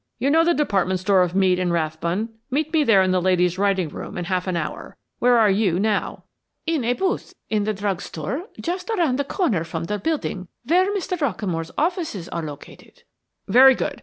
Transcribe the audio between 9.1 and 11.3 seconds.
the corner from the building where Mr.